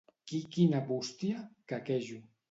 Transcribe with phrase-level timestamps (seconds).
[0.29, 1.43] Qui-qui-na bústia?
[1.73, 2.19] —quequejo.